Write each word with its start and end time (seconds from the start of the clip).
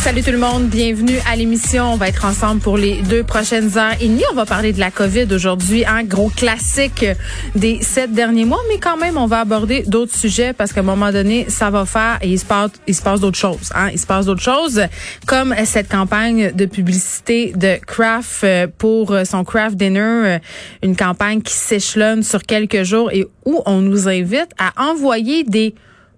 Salut 0.00 0.22
tout 0.22 0.30
le 0.30 0.38
monde, 0.38 0.68
bienvenue 0.68 1.18
à 1.30 1.36
l'émission. 1.36 1.92
On 1.92 1.96
va 1.96 2.08
être 2.08 2.24
ensemble 2.24 2.62
pour 2.62 2.78
les 2.78 3.02
deux 3.02 3.22
prochaines 3.22 3.76
heures 3.76 3.92
et 4.00 4.08
demie. 4.08 4.24
On 4.32 4.34
va 4.34 4.46
parler 4.46 4.72
de 4.72 4.80
la 4.80 4.90
COVID 4.90 5.26
aujourd'hui, 5.30 5.84
un 5.84 6.04
gros 6.04 6.30
classique 6.30 7.04
des 7.54 7.82
sept 7.82 8.10
derniers 8.10 8.46
mois, 8.46 8.62
mais 8.70 8.78
quand 8.78 8.96
même, 8.96 9.18
on 9.18 9.26
va 9.26 9.40
aborder 9.40 9.82
d'autres 9.82 10.16
sujets 10.16 10.54
parce 10.54 10.72
qu'à 10.72 10.80
un 10.80 10.84
moment 10.84 11.12
donné, 11.12 11.50
ça 11.50 11.68
va 11.68 11.84
faire 11.84 12.18
et 12.22 12.30
il 12.30 12.38
se 12.38 12.46
passe, 12.46 12.70
il 12.86 12.94
se 12.94 13.02
passe 13.02 13.20
d'autres 13.20 13.38
choses. 13.38 13.70
Hein? 13.74 13.90
Il 13.92 13.98
se 13.98 14.06
passe 14.06 14.24
d'autres 14.24 14.42
choses, 14.42 14.80
comme 15.26 15.54
cette 15.66 15.90
campagne 15.90 16.50
de 16.52 16.64
publicité 16.64 17.52
de 17.54 17.76
Kraft 17.86 18.42
euh, 18.42 18.68
pour 18.78 19.14
son 19.26 19.44
Kraft 19.44 19.76
Dinner, 19.76 20.00
euh, 20.00 20.38
une 20.82 20.96
campagne 20.96 21.42
qui 21.42 21.54
s'échelonne 21.54 22.22
sur 22.22 22.42
quelques 22.44 22.84
jours 22.84 23.12
et 23.12 23.26
où 23.44 23.60
on 23.66 23.82
nous 23.82 24.08
invite 24.08 24.48
à 24.58 24.72
envoyer 24.90 25.44
des 25.44 25.74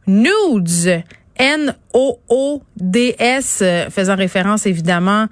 nudes 0.07 1.03
N-O-O-D-S, 1.37 3.19
euh, 3.63 3.91
faisant 3.91 4.17
référence 4.17 4.67
évidemment 4.67 5.27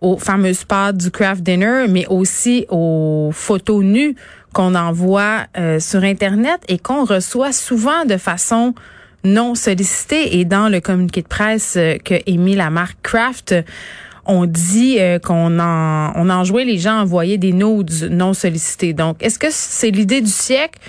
aux 0.00 0.18
fameux 0.18 0.52
spots 0.52 0.92
du 0.92 1.10
craft 1.10 1.42
dinner, 1.42 1.86
mais 1.88 2.06
aussi 2.06 2.66
aux 2.68 3.30
photos 3.32 3.82
nues 3.82 4.14
qu'on 4.52 4.74
envoie 4.74 5.46
euh, 5.56 5.80
sur 5.80 6.04
Internet 6.04 6.60
et 6.68 6.78
qu'on 6.78 7.04
reçoit 7.04 7.52
souvent 7.52 8.04
de 8.04 8.16
façon 8.16 8.74
non 9.24 9.54
sollicitée. 9.54 10.38
Et 10.38 10.44
dans 10.44 10.68
le 10.68 10.80
communiqué 10.80 11.22
de 11.22 11.28
presse 11.28 11.76
euh, 11.76 11.96
que 11.98 12.14
émis 12.26 12.56
la 12.56 12.70
marque 12.70 12.98
Craft, 13.02 13.54
on 14.28 14.44
dit 14.44 14.98
qu'on 15.22 15.60
en, 15.60 16.12
on 16.16 16.54
les 16.64 16.78
gens 16.78 16.98
à 16.98 17.02
envoyer 17.02 17.38
des 17.38 17.52
nudes 17.52 18.08
non 18.10 18.34
sollicités. 18.34 18.92
Donc, 18.92 19.22
est-ce 19.22 19.38
que 19.38 19.46
c'est 19.50 19.92
l'idée 19.92 20.20
du 20.20 20.30
siècle 20.30 20.80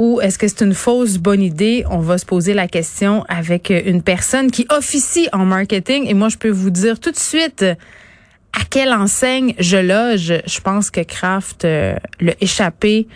ou 0.00 0.18
est-ce 0.22 0.38
que 0.38 0.48
c'est 0.48 0.62
une 0.62 0.72
fausse 0.72 1.18
bonne 1.18 1.42
idée? 1.42 1.84
On 1.90 1.98
va 1.98 2.16
se 2.16 2.24
poser 2.24 2.54
la 2.54 2.66
question 2.68 3.22
avec 3.28 3.68
une 3.68 4.00
personne 4.00 4.50
qui 4.50 4.66
officie 4.70 5.28
en 5.34 5.44
marketing. 5.44 6.06
Et 6.08 6.14
moi, 6.14 6.30
je 6.30 6.38
peux 6.38 6.48
vous 6.48 6.70
dire 6.70 6.98
tout 6.98 7.10
de 7.10 7.18
suite 7.18 7.62
à 7.62 8.64
quelle 8.70 8.94
enseigne 8.94 9.52
je 9.58 9.76
loge. 9.76 10.32
Je 10.46 10.60
pense 10.60 10.90
que 10.90 11.02
Kraft 11.02 11.66
euh, 11.66 11.96
l'a 12.18 12.32
échappé. 12.40 13.08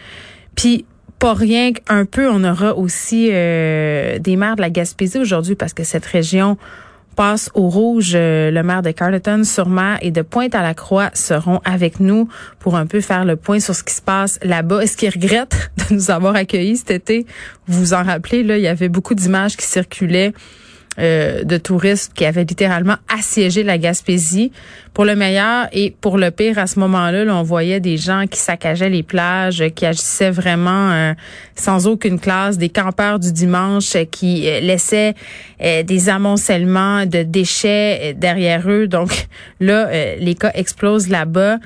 Puis 0.56 0.84
pas 1.18 1.32
rien 1.32 1.72
qu'un 1.72 2.04
peu, 2.04 2.28
on 2.28 2.44
aura 2.44 2.76
aussi 2.76 3.30
euh, 3.32 4.18
des 4.18 4.36
maires 4.36 4.56
de 4.56 4.60
la 4.60 4.68
Gaspésie 4.68 5.16
aujourd'hui 5.16 5.54
parce 5.54 5.72
que 5.72 5.84
cette 5.84 6.04
région 6.04 6.58
passe 7.14 7.50
au 7.54 7.68
rouge. 7.68 8.12
Euh, 8.14 8.50
le 8.50 8.62
maire 8.62 8.82
de 8.82 8.90
Carleton-sur-Mer 8.90 9.98
et 10.02 10.10
de 10.10 10.22
Pointe-à-la-Croix 10.22 11.10
seront 11.14 11.60
avec 11.64 12.00
nous 12.00 12.28
pour 12.58 12.76
un 12.76 12.86
peu 12.86 13.00
faire 13.00 13.24
le 13.24 13.36
point 13.36 13.60
sur 13.60 13.74
ce 13.74 13.82
qui 13.82 13.94
se 13.94 14.02
passe 14.02 14.38
là-bas. 14.42 14.82
Est-ce 14.82 14.96
qu'ils 14.96 15.10
regrettent 15.10 15.70
de 15.88 15.94
nous 15.94 16.10
avoir 16.10 16.34
accueillis 16.36 16.78
cet 16.78 16.90
été? 16.90 17.26
Vous 17.66 17.78
vous 17.78 17.94
en 17.94 18.02
rappelez, 18.02 18.42
là, 18.42 18.58
il 18.58 18.62
y 18.62 18.68
avait 18.68 18.88
beaucoup 18.88 19.14
d'images 19.14 19.56
qui 19.56 19.66
circulaient 19.66 20.32
euh, 20.98 21.42
de 21.44 21.56
touristes 21.56 22.12
qui 22.14 22.24
avaient 22.24 22.44
littéralement 22.44 22.96
assiégé 23.12 23.62
la 23.62 23.78
Gaspésie. 23.78 24.52
Pour 24.92 25.04
le 25.04 25.16
meilleur 25.16 25.66
et 25.72 25.90
pour 26.00 26.18
le 26.18 26.30
pire 26.30 26.56
à 26.58 26.68
ce 26.68 26.78
moment-là 26.78 27.24
on 27.34 27.42
voyait 27.42 27.80
des 27.80 27.96
gens 27.96 28.26
qui 28.30 28.38
saccageaient 28.38 28.90
les 28.90 29.02
plages 29.02 29.64
qui 29.74 29.86
agissaient 29.86 30.30
vraiment 30.30 30.92
euh, 30.92 31.14
sans 31.56 31.88
aucune 31.88 32.20
classe 32.20 32.58
des 32.58 32.68
campeurs 32.68 33.18
du 33.18 33.32
dimanche 33.32 33.96
qui 34.12 34.48
euh, 34.48 34.60
laissaient 34.60 35.14
des 35.60 36.08
amoncellements 36.08 37.06
de 37.06 37.22
déchets 37.22 38.14
derrière 38.16 38.68
eux. 38.70 38.86
Donc 38.86 39.26
là 39.60 40.16
les 40.16 40.34
cas 40.34 40.52
explosent 40.54 41.08
là-bas 41.08 41.58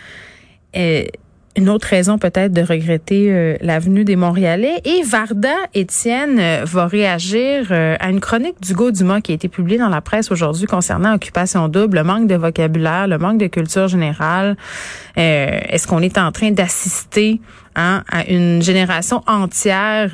une 1.57 1.69
autre 1.69 1.89
raison 1.89 2.19
peut-être 2.19 2.53
de 2.53 2.63
regretter 2.63 3.33
euh, 3.33 3.57
l'avenue 3.61 4.05
des 4.05 4.17
Montréalais. 4.17 4.81
Et 4.85 5.03
Varda 5.03 5.55
Étienne 5.75 6.39
euh, 6.39 6.63
va 6.65 6.87
réagir 6.87 7.69
euh, 7.71 7.97
à 7.99 8.11
une 8.11 8.21
chronique 8.21 8.61
d'Hugo 8.61 8.93
Dumas 8.93 9.21
qui 9.21 9.33
a 9.33 9.35
été 9.35 9.49
publiée 9.49 9.79
dans 9.79 9.89
la 9.89 10.01
presse 10.01 10.31
aujourd'hui 10.31 10.67
concernant 10.67 11.15
Occupation 11.15 11.69
double, 11.69 11.99
le 11.99 12.05
manque 12.05 12.29
de 12.29 12.37
vocabulaire, 12.37 13.09
le 13.09 13.19
manque 13.19 13.39
de 13.39 13.49
culture 13.49 13.89
générale. 13.89 14.57
Est-ce 15.17 15.89
qu'on 15.89 16.01
est 16.01 16.17
en 16.17 16.31
train 16.31 16.53
d'assister 16.53 17.41
hein, 17.75 18.05
à 18.09 18.25
une 18.27 18.63
génération 18.63 19.23
entière 19.27 20.13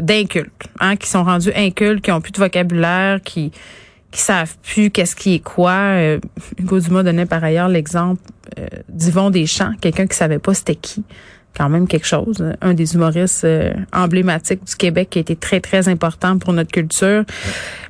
d'incultes, 0.00 0.50
hein, 0.80 0.96
qui 0.96 1.10
sont 1.10 1.22
rendus 1.22 1.52
incultes, 1.54 2.02
qui 2.02 2.12
ont 2.12 2.22
plus 2.22 2.32
de 2.32 2.38
vocabulaire, 2.38 3.20
qui 3.22 3.52
qui 4.12 4.20
savent 4.20 4.54
plus 4.62 4.90
qu'est-ce 4.90 5.16
qui 5.16 5.34
est 5.34 5.38
quoi. 5.40 5.72
Euh, 5.72 6.20
Hugo 6.58 6.78
Dumas 6.78 7.02
donnait 7.02 7.26
par 7.26 7.42
ailleurs 7.42 7.68
l'exemple 7.68 8.20
euh, 8.58 8.66
d'Yvon 8.88 9.30
Deschamps, 9.30 9.72
quelqu'un 9.80 10.06
qui 10.06 10.16
savait 10.16 10.38
pas 10.38 10.54
c'était 10.54 10.76
qui. 10.76 11.02
Quand 11.56 11.68
même 11.68 11.86
quelque 11.86 12.06
chose. 12.06 12.40
Hein. 12.40 12.54
Un 12.62 12.72
des 12.72 12.94
humoristes 12.94 13.44
euh, 13.44 13.74
emblématiques 13.92 14.64
du 14.64 14.74
Québec 14.74 15.10
qui 15.10 15.18
a 15.18 15.20
été 15.20 15.36
très, 15.36 15.60
très 15.60 15.88
important 15.88 16.38
pour 16.38 16.52
notre 16.54 16.70
culture. 16.70 17.24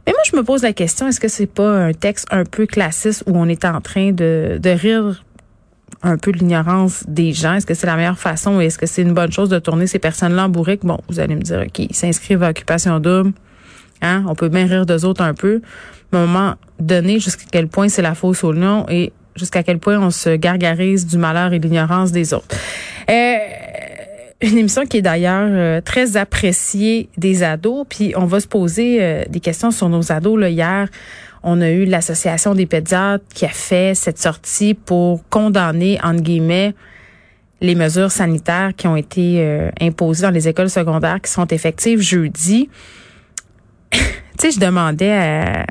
Mais 0.04 0.12
moi, 0.12 0.20
je 0.28 0.36
me 0.36 0.42
pose 0.42 0.62
la 0.62 0.72
question, 0.72 1.06
est-ce 1.06 1.20
que 1.20 1.28
c'est 1.28 1.46
pas 1.46 1.70
un 1.70 1.92
texte 1.92 2.26
un 2.32 2.44
peu 2.44 2.66
classiste 2.66 3.22
où 3.26 3.36
on 3.36 3.46
est 3.46 3.64
en 3.64 3.80
train 3.80 4.10
de, 4.10 4.58
de 4.60 4.70
rire 4.70 5.24
un 6.02 6.18
peu 6.18 6.32
de 6.32 6.38
l'ignorance 6.38 7.04
des 7.06 7.32
gens? 7.32 7.54
Est-ce 7.54 7.66
que 7.66 7.74
c'est 7.74 7.86
la 7.86 7.94
meilleure 7.94 8.18
façon 8.18 8.58
est-ce 8.60 8.78
que 8.78 8.86
c'est 8.86 9.02
une 9.02 9.14
bonne 9.14 9.30
chose 9.30 9.48
de 9.48 9.60
tourner 9.60 9.86
ces 9.86 10.00
personnes-là 10.00 10.46
en 10.46 10.48
bourrique? 10.48 10.84
Bon, 10.84 10.98
vous 11.08 11.20
allez 11.20 11.36
me 11.36 11.42
dire, 11.42 11.62
OK, 11.64 11.78
ils 11.78 11.94
s'inscrivent 11.94 12.42
à 12.42 12.50
Occupation 12.50 12.98
Double. 12.98 13.32
Hein? 14.02 14.24
On 14.28 14.34
peut 14.34 14.48
bien 14.48 14.66
rire 14.66 14.84
d'eux 14.84 15.04
autres 15.04 15.22
un 15.22 15.34
peu 15.34 15.62
moment 16.12 16.54
donné 16.78 17.18
jusqu'à 17.18 17.44
quel 17.50 17.68
point 17.68 17.88
c'est 17.88 18.02
la 18.02 18.14
fausse 18.14 18.44
au 18.44 18.52
nom 18.52 18.84
et 18.88 19.12
jusqu'à 19.36 19.62
quel 19.62 19.78
point 19.78 19.98
on 19.98 20.10
se 20.10 20.36
gargarise 20.36 21.06
du 21.06 21.18
malheur 21.18 21.52
et 21.52 21.58
de 21.58 21.66
l'ignorance 21.66 22.12
des 22.12 22.34
autres. 22.34 22.56
Euh, 23.08 23.36
une 24.42 24.58
émission 24.58 24.84
qui 24.86 24.98
est 24.98 25.02
d'ailleurs 25.02 25.48
euh, 25.50 25.80
très 25.80 26.16
appréciée 26.16 27.08
des 27.16 27.42
ados, 27.42 27.86
puis 27.88 28.12
on 28.16 28.26
va 28.26 28.40
se 28.40 28.48
poser 28.48 28.98
euh, 29.00 29.24
des 29.28 29.40
questions 29.40 29.70
sur 29.70 29.88
nos 29.88 30.12
ados. 30.12 30.38
Là, 30.38 30.48
hier, 30.50 30.88
on 31.42 31.60
a 31.60 31.70
eu 31.70 31.84
l'association 31.84 32.54
des 32.54 32.66
pédiatres 32.66 33.24
qui 33.32 33.44
a 33.44 33.50
fait 33.50 33.94
cette 33.94 34.18
sortie 34.18 34.74
pour 34.74 35.26
condamner 35.28 35.98
entre 36.02 36.22
guillemets 36.22 36.74
les 37.60 37.76
mesures 37.76 38.10
sanitaires 38.10 38.72
qui 38.76 38.88
ont 38.88 38.96
été 38.96 39.70
imposées 39.80 40.22
dans 40.22 40.32
les 40.32 40.48
écoles 40.48 40.68
secondaires 40.68 41.20
qui 41.20 41.30
sont 41.30 41.46
effectives 41.46 42.00
jeudi. 42.00 42.68
Tu 44.38 44.50
sais, 44.50 44.50
je 44.52 44.60
demandais 44.60 45.12
à, 45.12 45.66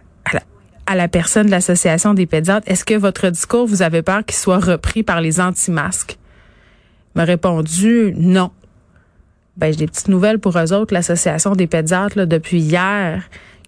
à 0.85 0.95
la 0.95 1.07
personne 1.07 1.45
de 1.45 1.51
l'association 1.51 2.13
des 2.13 2.25
pédiatres, 2.25 2.69
est-ce 2.69 2.83
que 2.85 2.93
votre 2.95 3.29
discours, 3.29 3.65
vous 3.65 3.81
avez 3.81 4.01
peur 4.01 4.25
qu'il 4.25 4.35
soit 4.35 4.59
repris 4.59 5.03
par 5.03 5.21
les 5.21 5.39
anti-masques? 5.39 6.17
m'a 7.15 7.23
répondu 7.23 8.13
non. 8.15 8.51
Ben, 9.57 9.71
j'ai 9.71 9.79
des 9.79 9.87
petites 9.87 10.07
nouvelles 10.07 10.39
pour 10.39 10.57
eux 10.57 10.73
autres, 10.73 10.93
l'association 10.93 11.55
des 11.55 11.67
pédiatres, 11.67 12.25
depuis 12.25 12.59
hier 12.59 13.23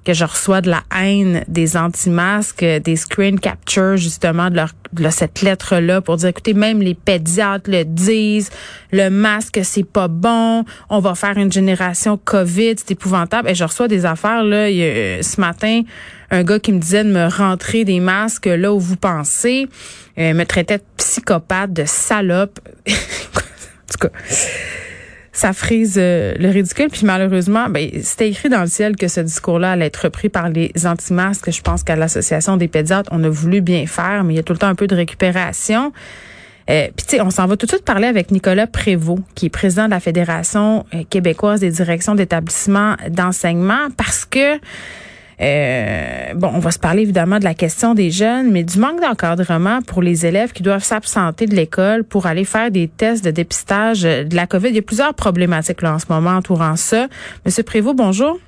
que 0.06 0.14
je 0.14 0.26
reçois 0.26 0.62
de 0.62 0.70
la 0.70 0.84
haine 0.96 1.44
des 1.48 1.78
anti-masques, 1.78 2.64
des 2.64 2.96
screen 2.96 3.40
captures 3.40 3.98
justement 3.98 4.50
de, 4.50 4.56
leur, 4.56 4.72
de 4.92 5.10
cette 5.10 5.42
lettre-là 5.42 6.02
pour 6.02 6.18
dire, 6.18 6.30
écoutez, 6.30 6.54
même 6.54 6.82
les 6.82 6.94
pédiatres 6.94 7.70
le 7.70 7.84
disent, 7.86 8.50
le 8.92 9.10
masque, 9.10 9.62
c'est 9.64 9.86
pas 9.86 10.08
bon, 10.08 10.66
on 10.90 11.00
va 11.00 11.16
faire 11.16 11.38
une 11.38 11.52
génération 11.52 12.20
COVID, 12.24 12.76
c'est 12.78 12.92
épouvantable. 12.92 13.50
Et 13.50 13.56
je 13.56 13.64
reçois 13.64 13.88
des 13.88 14.06
affaires, 14.06 14.44
là, 14.44 14.68
euh, 14.68 15.22
ce 15.22 15.40
matin, 15.40 15.82
un 16.32 16.44
gars 16.44 16.60
qui 16.60 16.74
me 16.74 16.80
disait 16.80 17.04
de 17.04 17.12
me 17.12 17.28
rentrer 17.28 17.86
des 17.86 18.00
masques 18.00 18.48
là 18.48 18.74
où 18.74 18.80
vous 18.80 18.98
pensez, 18.98 19.68
euh, 20.18 20.34
me 20.34 20.44
traitait 20.44 20.80
de 20.80 20.84
psychopathe, 20.98 21.72
de 21.74 21.86
salope. 21.86 22.60
en 22.88 22.92
tout 23.90 24.08
cas 24.08 24.10
ça 25.34 25.52
frise 25.52 25.96
euh, 25.98 26.34
le 26.40 26.50
ridicule. 26.50 26.90
Puis 26.90 27.06
malheureusement, 27.06 27.68
ben, 27.68 27.90
c'était 28.04 28.30
écrit 28.30 28.50
dans 28.50 28.62
le 28.62 28.68
ciel 28.68 28.96
que 28.96 29.08
ce 29.08 29.20
discours-là 29.20 29.72
allait 29.72 29.88
être 29.88 29.98
repris 29.98 30.30
par 30.30 30.48
les 30.50 30.72
anti-masques. 30.86 31.52
Je 31.52 31.62
pense 31.62 31.84
qu'à 31.84 31.96
l'Association 31.96 32.56
des 32.56 32.68
pédiatres, 32.68 33.10
on 33.12 33.24
a 33.24 33.30
voulu 33.30 33.60
bien 33.60 33.86
faire, 33.88 34.24
mais 34.24 34.36
il 34.36 34.38
y 34.38 34.40
a 34.40 34.44
tout 34.44 34.54
le 34.54 34.60
temps 34.60 34.68
un 34.68 34.76
peu 34.76 34.88
de 34.88 34.96
récupération. 34.96 35.92
Euh, 36.70 36.88
puis 36.96 37.06
tu 37.06 37.16
sais, 37.18 37.22
on 37.22 37.32
s'en 37.32 37.48
va 37.48 37.58
tout 37.58 37.66
de 37.66 37.72
suite 37.72 37.84
parler 37.84 38.08
avec 38.08 38.32
Nicolas 38.32 38.68
Prévost, 38.68 39.22
qui 39.36 39.48
est 39.48 39.50
président 39.50 39.86
de 39.86 39.90
la 39.90 40.00
Fédération 40.00 40.86
euh, 40.94 41.04
québécoise 41.10 41.60
des 41.60 41.72
directions 41.72 42.16
d'établissements 42.16 42.96
d'enseignement, 43.10 43.90
parce 43.98 44.26
que 44.26 44.60
euh, 45.42 46.34
bon, 46.36 46.52
on 46.54 46.60
va 46.60 46.72
se 46.72 46.80
parler 46.80 47.02
évidemment 47.04 47.40
de 47.40 47.44
la 47.44 47.54
question 47.54 47.94
des 47.94 48.12
jeunes, 48.12 48.52
mais 48.52 48.64
du 48.64 48.78
manque 48.80 49.02
d'encadrement 49.02 49.82
pour 49.82 50.02
les 50.02 50.26
élèves 50.26 50.52
qui 50.52 50.64
doivent 50.64 50.84
s'absenter 50.84 51.46
de 51.46 51.56
l'école 51.56 52.04
pour 52.04 52.26
aller 52.26 52.46
faire 52.46 52.72
des 52.72 52.88
tests 52.88 53.24
de 53.26 53.32
dépistage 53.32 54.04
de 54.04 54.36
la 54.36 54.48
COVID. 54.48 54.70
Il 54.70 54.76
y 54.76 54.80
a 54.80 54.84
plusieurs 54.84 55.14
problématiques 55.14 55.82
là 55.82 55.94
en 55.94 56.00
ce 56.00 56.06
moment 56.10 56.32
entourant 56.32 56.76
ça. 56.76 57.08
Monsieur 57.46 57.64
Prévost, 57.64 57.96
bonjour. 57.96 58.40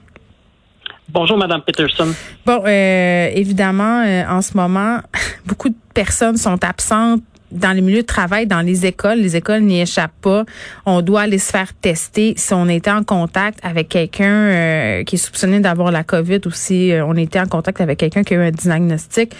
Bonjour, 1.09 1.37
Madame 1.37 1.61
Peterson. 1.61 2.07
Bon, 2.45 2.63
euh, 2.65 3.29
évidemment, 3.33 4.03
euh, 4.05 4.23
en 4.27 4.41
ce 4.41 4.57
moment, 4.57 4.99
beaucoup 5.45 5.69
de 5.69 5.75
personnes 5.93 6.37
sont 6.37 6.63
absentes 6.63 7.21
dans 7.55 7.71
les 7.71 7.81
milieux 7.81 8.01
de 8.01 8.07
travail, 8.07 8.47
dans 8.47 8.61
les 8.61 8.85
écoles, 8.85 9.19
les 9.19 9.35
écoles 9.35 9.61
n'y 9.61 9.81
échappent 9.81 10.21
pas. 10.21 10.45
On 10.85 11.01
doit 11.01 11.21
aller 11.21 11.39
se 11.39 11.51
faire 11.51 11.73
tester 11.73 12.33
si 12.37 12.53
on 12.53 12.67
était 12.67 12.91
en 12.91 13.03
contact 13.03 13.59
avec 13.63 13.89
quelqu'un 13.89 14.33
euh, 14.33 15.03
qui 15.03 15.15
est 15.15 15.19
soupçonné 15.19 15.59
d'avoir 15.59 15.91
la 15.91 16.03
COVID 16.03 16.41
ou 16.45 16.51
si 16.51 16.91
euh, 16.91 17.05
on 17.05 17.15
était 17.15 17.39
en 17.39 17.47
contact 17.47 17.81
avec 17.81 17.99
quelqu'un 17.99 18.23
qui 18.23 18.33
a 18.33 18.37
eu 18.37 18.47
un 18.47 18.51
diagnostic 18.51 19.33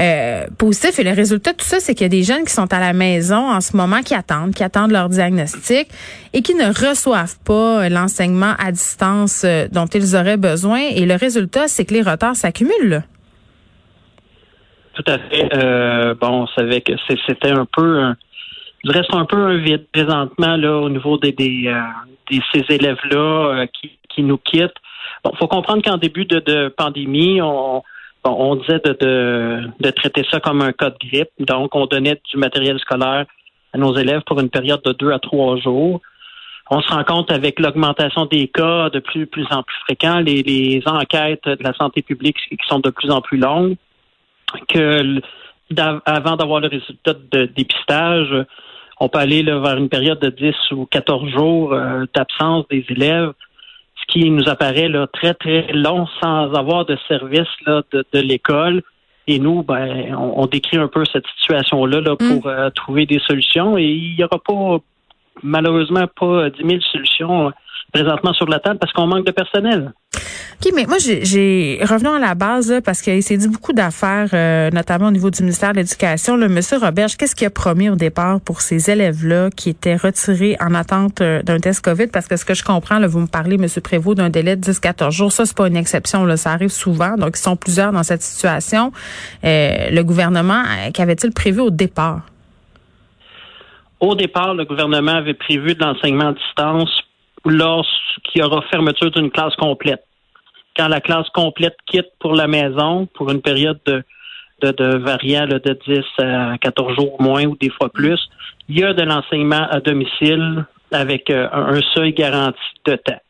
euh, 0.00 0.46
positif. 0.56 0.98
Et 0.98 1.04
le 1.04 1.12
résultat 1.12 1.52
de 1.52 1.58
tout 1.58 1.66
ça, 1.66 1.80
c'est 1.80 1.94
qu'il 1.94 2.04
y 2.04 2.06
a 2.06 2.08
des 2.08 2.22
jeunes 2.22 2.44
qui 2.44 2.52
sont 2.52 2.72
à 2.72 2.80
la 2.80 2.92
maison 2.92 3.50
en 3.50 3.60
ce 3.60 3.76
moment, 3.76 4.02
qui 4.02 4.14
attendent, 4.14 4.54
qui 4.54 4.64
attendent 4.64 4.92
leur 4.92 5.08
diagnostic 5.08 5.88
et 6.32 6.42
qui 6.42 6.54
ne 6.54 6.66
reçoivent 6.66 7.38
pas 7.44 7.88
l'enseignement 7.88 8.54
à 8.58 8.72
distance 8.72 9.44
dont 9.72 9.86
ils 9.86 10.16
auraient 10.16 10.36
besoin. 10.36 10.80
Et 10.94 11.06
le 11.06 11.14
résultat, 11.14 11.68
c'est 11.68 11.84
que 11.84 11.94
les 11.94 12.02
retards 12.02 12.36
s'accumulent. 12.36 13.02
Tout 14.98 15.12
à 15.12 15.18
fait. 15.18 15.48
Euh, 15.54 16.14
bon, 16.14 16.42
on 16.42 16.46
savait 16.48 16.80
que 16.80 16.92
c'était 17.06 17.52
un 17.52 17.66
peu 17.66 18.00
un, 18.00 18.16
il 18.82 18.90
reste 18.90 19.14
un 19.14 19.26
peu 19.26 19.36
un 19.36 19.56
vide 19.56 19.86
présentement 19.92 20.56
là 20.56 20.76
au 20.76 20.88
niveau 20.88 21.18
des, 21.18 21.30
des, 21.30 21.68
euh, 21.68 22.38
ces 22.52 22.64
élèves-là 22.68 23.16
euh, 23.16 23.66
qui, 23.66 23.92
qui 24.08 24.24
nous 24.24 24.38
quittent. 24.38 24.74
Bon, 25.22 25.30
faut 25.38 25.46
comprendre 25.46 25.82
qu'en 25.84 25.98
début 25.98 26.24
de, 26.24 26.40
de 26.40 26.68
pandémie, 26.76 27.40
on, 27.40 27.84
on 28.24 28.56
disait 28.56 28.80
de, 28.84 28.96
de, 29.00 29.70
de, 29.78 29.90
traiter 29.90 30.24
ça 30.32 30.40
comme 30.40 30.62
un 30.62 30.72
cas 30.72 30.90
de 30.90 30.96
grippe. 30.98 31.30
Donc, 31.38 31.76
on 31.76 31.86
donnait 31.86 32.20
du 32.32 32.36
matériel 32.36 32.80
scolaire 32.80 33.24
à 33.72 33.78
nos 33.78 33.94
élèves 33.96 34.22
pour 34.26 34.40
une 34.40 34.50
période 34.50 34.82
de 34.82 34.92
deux 34.92 35.12
à 35.12 35.20
trois 35.20 35.58
jours. 35.58 36.00
On 36.70 36.80
se 36.80 36.92
rend 36.92 37.04
compte 37.04 37.30
avec 37.30 37.60
l'augmentation 37.60 38.26
des 38.26 38.48
cas 38.48 38.90
de 38.90 38.98
plus, 38.98 39.28
plus 39.28 39.46
en 39.52 39.62
plus 39.62 39.76
fréquents, 39.84 40.18
les, 40.18 40.42
les 40.42 40.82
enquêtes 40.86 41.44
de 41.44 41.62
la 41.62 41.72
santé 41.74 42.02
publique 42.02 42.36
qui 42.50 42.58
sont 42.66 42.80
de 42.80 42.90
plus 42.90 43.10
en 43.12 43.20
plus 43.20 43.38
longues, 43.38 43.76
que 44.68 45.20
avant 46.06 46.36
d'avoir 46.36 46.60
le 46.60 46.68
résultat 46.68 47.14
de 47.30 47.46
dépistage, 47.46 48.34
on 49.00 49.08
peut 49.08 49.18
aller 49.18 49.42
vers 49.42 49.76
une 49.76 49.88
période 49.88 50.18
de 50.18 50.30
10 50.30 50.54
ou 50.72 50.86
14 50.86 51.30
jours 51.30 51.72
euh, 51.72 52.04
d'absence 52.14 52.66
des 52.68 52.84
élèves, 52.88 53.32
ce 53.96 54.12
qui 54.12 54.30
nous 54.30 54.48
apparaît 54.48 54.88
là, 54.88 55.06
très, 55.06 55.34
très 55.34 55.72
long 55.72 56.06
sans 56.20 56.52
avoir 56.54 56.84
de 56.84 56.96
service 57.06 57.48
là, 57.66 57.82
de, 57.92 58.20
l'école. 58.20 58.82
Et 59.26 59.38
nous, 59.38 59.62
ben, 59.62 60.14
on, 60.16 60.46
décrit 60.46 60.78
un 60.78 60.88
peu 60.88 61.04
cette 61.12 61.26
situation-là 61.38 62.00
là, 62.00 62.16
pour 62.16 62.46
mm. 62.46 62.50
euh, 62.50 62.70
trouver 62.70 63.04
des 63.04 63.20
solutions. 63.20 63.76
Et 63.76 63.84
il 63.84 64.16
n'y 64.16 64.24
aura 64.24 64.38
pas, 64.38 64.78
malheureusement, 65.42 66.06
pas 66.18 66.48
10 66.48 66.66
000 66.66 66.80
solutions 66.80 67.52
présentement 67.92 68.32
sur 68.32 68.46
la 68.46 68.58
table 68.58 68.78
parce 68.78 68.92
qu'on 68.92 69.06
manque 69.06 69.26
de 69.26 69.32
personnel. 69.32 69.92
OK, 70.60 70.72
mais 70.74 70.86
moi, 70.86 70.96
j'ai 70.98 71.78
revenons 71.82 72.14
à 72.14 72.18
la 72.18 72.34
base 72.34 72.80
parce 72.84 73.00
qu'il 73.00 73.22
s'est 73.22 73.36
dit 73.36 73.46
beaucoup 73.46 73.72
d'affaires, 73.72 74.30
euh, 74.32 74.70
notamment 74.70 75.06
au 75.06 75.10
niveau 75.12 75.30
du 75.30 75.42
ministère 75.44 75.70
de 75.70 75.76
l'Éducation. 75.76 76.36
Monsieur 76.36 76.78
Robert, 76.78 77.06
qu'est-ce 77.16 77.36
qu'il 77.36 77.46
a 77.46 77.50
promis 77.50 77.88
au 77.88 77.94
départ 77.94 78.40
pour 78.40 78.60
ces 78.60 78.90
élèves-là 78.90 79.50
qui 79.50 79.70
étaient 79.70 79.94
retirés 79.94 80.56
en 80.60 80.74
attente 80.74 81.20
euh, 81.20 81.42
d'un 81.44 81.60
test 81.60 81.84
COVID? 81.84 82.08
Parce 82.08 82.26
que 82.26 82.36
ce 82.36 82.44
que 82.44 82.54
je 82.54 82.64
comprends, 82.64 82.98
là, 82.98 83.06
vous 83.06 83.20
me 83.20 83.28
parlez, 83.28 83.54
M. 83.54 83.66
Prévost, 83.84 84.18
d'un 84.18 84.30
délai 84.30 84.56
de 84.56 84.62
10-14 84.62 85.12
jours. 85.12 85.30
Ça, 85.30 85.46
c'est 85.46 85.56
pas 85.56 85.68
une 85.68 85.76
exception. 85.76 86.24
Là, 86.24 86.36
ça 86.36 86.50
arrive 86.50 86.70
souvent. 86.70 87.14
Donc, 87.14 87.36
ils 87.36 87.42
sont 87.42 87.54
plusieurs 87.54 87.92
dans 87.92 88.02
cette 88.02 88.22
situation. 88.22 88.90
Euh, 89.44 89.90
le 89.90 90.02
gouvernement, 90.02 90.64
qu'avait-il 90.92 91.30
prévu 91.30 91.60
au 91.60 91.70
départ? 91.70 92.22
Au 94.00 94.16
départ, 94.16 94.54
le 94.54 94.64
gouvernement 94.64 95.14
avait 95.14 95.34
prévu 95.34 95.76
de 95.76 95.84
l'enseignement 95.84 96.30
à 96.30 96.32
distance 96.32 96.90
lorsqu'il 97.44 98.42
y 98.42 98.44
aura 98.44 98.60
fermeture 98.72 99.12
d'une 99.12 99.30
classe 99.30 99.54
complète. 99.54 100.07
Quand 100.78 100.88
la 100.88 101.00
classe 101.00 101.28
complète 101.30 101.76
quitte 101.86 102.12
pour 102.20 102.34
la 102.34 102.46
maison 102.46 103.06
pour 103.14 103.30
une 103.30 103.42
période 103.42 103.80
de, 103.84 104.02
de, 104.62 104.70
de 104.70 104.98
variant 104.98 105.46
de 105.46 105.58
10 105.58 105.98
à 106.18 106.58
14 106.58 106.94
jours 106.94 107.20
moins 107.20 107.44
ou 107.46 107.56
des 107.56 107.70
fois 107.70 107.88
plus, 107.88 108.20
il 108.68 108.78
y 108.78 108.84
a 108.84 108.92
de 108.92 109.02
l'enseignement 109.02 109.66
à 109.70 109.80
domicile 109.80 110.64
avec 110.92 111.30
euh, 111.30 111.48
un 111.52 111.80
seuil 111.94 112.12
garanti 112.12 112.60
de 112.86 112.96
temps. 112.96 113.20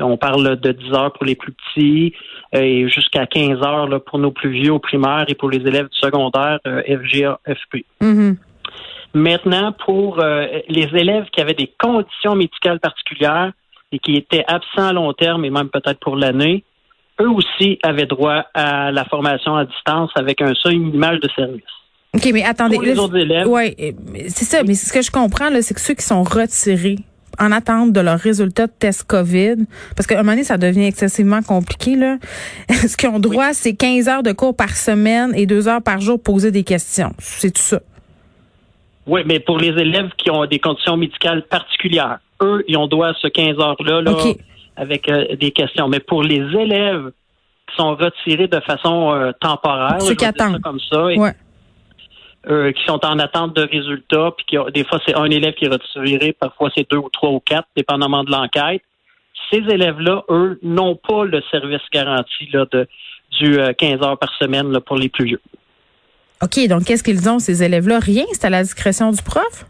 On 0.00 0.16
parle 0.16 0.56
de 0.56 0.72
10 0.72 0.92
heures 0.94 1.12
pour 1.12 1.24
les 1.24 1.34
plus 1.34 1.52
petits 1.52 2.14
euh, 2.54 2.60
et 2.60 2.88
jusqu'à 2.88 3.26
15 3.26 3.60
heures 3.62 3.88
là, 3.88 3.98
pour 3.98 4.18
nos 4.18 4.30
plus 4.30 4.50
vieux 4.50 4.72
au 4.72 4.78
primaire 4.78 5.24
et 5.28 5.34
pour 5.34 5.50
les 5.50 5.58
élèves 5.58 5.88
du 5.88 5.98
secondaire 5.98 6.58
euh, 6.66 6.82
FGA, 6.82 7.38
FP. 7.46 7.84
Mm-hmm. 8.00 8.36
Maintenant, 9.14 9.72
pour 9.72 10.20
euh, 10.20 10.46
les 10.68 10.88
élèves 10.94 11.26
qui 11.32 11.40
avaient 11.40 11.54
des 11.54 11.72
conditions 11.78 12.36
médicales 12.36 12.78
particulières 12.78 13.52
et 13.90 13.98
qui 13.98 14.16
étaient 14.16 14.44
absents 14.46 14.88
à 14.88 14.92
long 14.92 15.12
terme 15.12 15.44
et 15.44 15.50
même 15.50 15.68
peut-être 15.68 15.98
pour 15.98 16.16
l'année, 16.16 16.64
eux 17.20 17.30
aussi 17.30 17.78
avaient 17.82 18.06
droit 18.06 18.44
à 18.54 18.90
la 18.92 19.04
formation 19.04 19.56
à 19.56 19.64
distance 19.64 20.10
avec 20.14 20.40
un 20.40 20.54
seuil 20.54 20.78
minimal 20.78 21.20
de 21.20 21.28
service. 21.34 21.62
OK, 22.14 22.30
mais 22.32 22.44
attendez. 22.44 22.76
Pour 22.76 22.84
les 22.84 22.98
autres 22.98 23.16
élèves. 23.16 23.46
Oui, 23.46 23.74
c'est 24.28 24.44
ça. 24.44 24.62
Mais 24.62 24.74
ce 24.74 24.92
que 24.92 25.02
je 25.02 25.10
comprends, 25.10 25.50
c'est 25.60 25.74
que 25.74 25.80
ceux 25.80 25.94
qui 25.94 26.04
sont 26.04 26.22
retirés 26.22 26.96
en 27.38 27.52
attente 27.52 27.92
de 27.92 28.00
leur 28.00 28.18
résultat 28.18 28.66
de 28.66 28.72
test 28.72 29.04
COVID, 29.04 29.56
parce 29.96 30.06
qu'à 30.06 30.16
un 30.16 30.22
moment 30.22 30.32
donné, 30.32 30.44
ça 30.44 30.58
devient 30.58 30.86
excessivement 30.86 31.42
compliqué, 31.42 31.94
là. 31.94 32.16
Ce 32.70 32.96
qu'ils 32.96 33.08
ont 33.10 33.20
droit, 33.20 33.52
c'est 33.52 33.74
15 33.74 34.08
heures 34.08 34.22
de 34.22 34.32
cours 34.32 34.56
par 34.56 34.70
semaine 34.70 35.32
et 35.36 35.46
2 35.46 35.68
heures 35.68 35.82
par 35.82 36.00
jour 36.00 36.20
poser 36.20 36.50
des 36.50 36.64
questions. 36.64 37.12
C'est 37.18 37.52
tout 37.52 37.62
ça. 37.62 37.80
Oui, 39.06 39.22
mais 39.24 39.40
pour 39.40 39.58
les 39.58 39.68
élèves 39.68 40.10
qui 40.18 40.30
ont 40.30 40.44
des 40.46 40.58
conditions 40.58 40.96
médicales 40.96 41.42
particulières, 41.46 42.18
eux, 42.42 42.64
ils 42.68 42.76
ont 42.76 42.86
droit 42.86 43.08
à 43.08 43.14
ce 43.14 43.28
15 43.28 43.58
heures-là 43.58 44.02
là, 44.02 44.12
avec 44.78 45.08
euh, 45.08 45.36
des 45.36 45.50
questions. 45.50 45.88
Mais 45.88 46.00
pour 46.00 46.22
les 46.22 46.36
élèves 46.36 47.10
qui 47.68 47.76
sont 47.76 47.94
retirés 47.96 48.48
de 48.48 48.60
façon 48.60 49.12
euh, 49.12 49.32
temporaire, 49.40 50.00
Ceux 50.00 50.14
qui 50.14 50.24
attendent. 50.24 50.60
comme 50.62 50.80
ça, 50.90 51.08
euh, 52.48 52.72
qui 52.72 52.84
sont 52.86 53.04
en 53.04 53.18
attente 53.18 53.54
de 53.56 53.62
résultats, 53.62 54.30
puis 54.36 54.46
qui 54.46 54.72
des 54.72 54.84
fois 54.84 55.00
c'est 55.04 55.16
un 55.16 55.26
élève 55.26 55.54
qui 55.54 55.66
est 55.66 55.68
retiré, 55.68 56.32
parfois 56.32 56.70
c'est 56.74 56.88
deux 56.90 56.98
ou 56.98 57.10
trois 57.10 57.30
ou 57.30 57.40
quatre, 57.40 57.68
dépendamment 57.76 58.24
de 58.24 58.30
l'enquête. 58.30 58.82
Ces 59.50 59.58
élèves-là, 59.58 60.24
eux, 60.30 60.58
n'ont 60.62 60.96
pas 60.96 61.24
le 61.24 61.42
service 61.50 61.82
garanti 61.92 62.48
là, 62.52 62.66
de, 62.70 62.86
du 63.38 63.58
15 63.78 64.02
heures 64.02 64.18
par 64.18 64.32
semaine 64.38 64.70
là, 64.72 64.80
pour 64.80 64.96
les 64.96 65.08
plus 65.08 65.24
vieux. 65.24 65.40
OK, 66.42 66.68
donc 66.68 66.84
qu'est-ce 66.84 67.02
qu'ils 67.02 67.28
ont, 67.28 67.38
ces 67.38 67.62
élèves-là? 67.62 67.98
Rien? 67.98 68.24
C'est 68.32 68.44
à 68.44 68.50
la 68.50 68.62
discrétion 68.62 69.10
du 69.10 69.22
prof? 69.22 69.66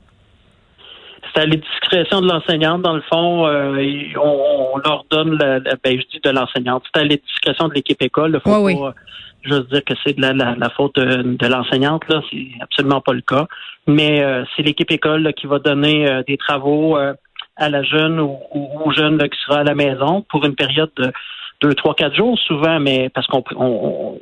C'est 1.34 1.42
à 1.42 1.46
la 1.46 1.56
discrétion 1.56 2.20
de 2.20 2.28
l'enseignante, 2.28 2.82
dans 2.82 2.94
le 2.94 3.02
fond. 3.02 3.46
Euh, 3.46 4.02
on, 4.22 4.78
leur 4.78 5.04
donne, 5.10 5.36
la, 5.38 5.60
ben, 5.60 6.00
je 6.00 6.06
dis 6.10 6.20
de 6.22 6.30
l'enseignante. 6.30 6.84
C'est 6.86 7.00
à 7.00 7.04
la 7.04 7.16
discrétion 7.16 7.68
de 7.68 7.74
l'équipe 7.74 8.00
école. 8.02 8.40
Faut 8.44 8.50
pas 8.50 8.94
juste 9.42 9.72
dire 9.72 9.84
que 9.84 9.94
c'est 10.04 10.16
de 10.16 10.22
la, 10.22 10.70
faute 10.70 10.96
de, 10.96 11.46
l'enseignante. 11.46 12.02
Là, 12.08 12.22
c'est 12.30 12.48
absolument 12.60 13.00
pas 13.00 13.12
le 13.12 13.20
cas. 13.20 13.46
Mais 13.86 14.22
euh, 14.22 14.44
c'est 14.54 14.62
l'équipe 14.62 14.90
école 14.90 15.32
qui 15.34 15.46
va 15.46 15.58
donner 15.58 16.08
euh, 16.08 16.22
des 16.26 16.36
travaux 16.36 16.96
à 16.96 17.68
la 17.68 17.82
jeune 17.82 18.20
ou, 18.20 18.38
au 18.54 18.90
jeune 18.92 19.18
qui 19.18 19.38
sera 19.44 19.60
à 19.60 19.64
la 19.64 19.74
maison 19.74 20.24
pour 20.28 20.44
une 20.44 20.54
période 20.54 20.90
de 20.96 21.12
deux, 21.60 21.74
trois, 21.74 21.94
quatre 21.94 22.14
jours 22.14 22.38
souvent, 22.38 22.78
mais 22.78 23.08
parce 23.08 23.26
qu'on 23.26 23.42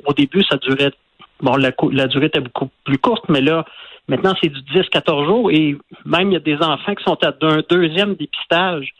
au 0.03 0.13
début, 0.13 0.43
ça 0.43 0.57
durait 0.57 0.91
Bon, 1.41 1.55
la, 1.55 1.71
la 1.91 2.07
durée 2.07 2.27
était 2.27 2.39
beaucoup 2.39 2.69
plus 2.83 2.97
courte, 2.97 3.25
mais 3.29 3.41
là, 3.41 3.65
maintenant, 4.07 4.33
c'est 4.41 4.49
du 4.49 4.59
10-14 4.61 5.25
jours 5.25 5.51
et 5.51 5.77
même 6.05 6.31
il 6.31 6.33
y 6.33 6.37
a 6.37 6.39
des 6.39 6.57
enfants 6.57 6.95
qui 6.95 7.03
sont 7.03 7.17
à 7.23 7.33
un 7.41 7.61
deuxième 7.69 8.15
dépistage. 8.15 8.93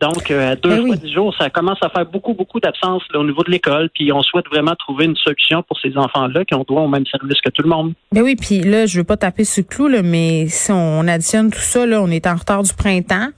Donc, 0.00 0.30
euh, 0.30 0.52
à 0.52 0.56
deux 0.56 0.70
ben 0.70 0.86
fois 0.86 0.96
dix 0.96 1.12
jours, 1.12 1.34
ça 1.38 1.50
commence 1.50 1.78
à 1.80 1.88
faire 1.88 2.04
beaucoup, 2.04 2.34
beaucoup 2.34 2.58
d'absence 2.58 3.02
au 3.14 3.24
niveau 3.24 3.42
de 3.44 3.50
l'école. 3.50 3.88
Puis, 3.94 4.12
on 4.12 4.22
souhaite 4.22 4.46
vraiment 4.48 4.74
trouver 4.74 5.04
une 5.04 5.16
solution 5.16 5.62
pour 5.62 5.78
ces 5.80 5.96
enfants-là 5.96 6.44
qui 6.44 6.54
ont 6.54 6.64
droit 6.66 6.82
au 6.82 6.88
même 6.88 7.06
service 7.06 7.40
que 7.40 7.50
tout 7.50 7.62
le 7.62 7.68
monde. 7.68 7.94
Ben 8.12 8.22
oui, 8.22 8.36
puis 8.36 8.60
là, 8.60 8.86
je 8.86 8.98
veux 8.98 9.04
pas 9.04 9.16
taper 9.16 9.44
ce 9.44 9.60
clou, 9.60 9.88
là, 9.88 10.02
mais 10.02 10.46
si 10.48 10.72
on 10.72 11.06
additionne 11.06 11.50
tout 11.50 11.60
ça, 11.60 11.86
là, 11.86 12.02
on 12.02 12.08
est 12.08 12.26
en 12.26 12.34
retard 12.34 12.62
du 12.64 12.74
printemps. 12.74 13.28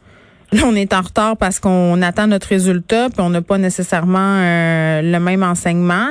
Là, 0.52 0.62
on 0.64 0.74
est 0.74 0.94
en 0.94 1.02
retard 1.02 1.36
parce 1.36 1.60
qu'on 1.60 2.00
attend 2.02 2.26
notre 2.26 2.48
résultat, 2.48 3.10
puis 3.10 3.20
on 3.20 3.30
n'a 3.30 3.42
pas 3.42 3.58
nécessairement 3.58 4.40
euh, 4.40 5.02
le 5.02 5.18
même 5.20 5.42
enseignement. 5.42 6.08